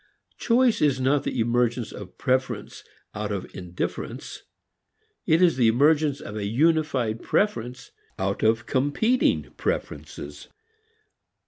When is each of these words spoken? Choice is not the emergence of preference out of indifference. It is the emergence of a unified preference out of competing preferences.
Choice 0.39 0.81
is 0.81 0.99
not 0.99 1.25
the 1.25 1.39
emergence 1.39 1.91
of 1.91 2.17
preference 2.17 2.83
out 3.13 3.31
of 3.31 3.45
indifference. 3.53 4.41
It 5.27 5.43
is 5.43 5.57
the 5.57 5.67
emergence 5.67 6.19
of 6.19 6.35
a 6.35 6.47
unified 6.47 7.21
preference 7.21 7.91
out 8.17 8.41
of 8.41 8.65
competing 8.65 9.51
preferences. 9.57 10.47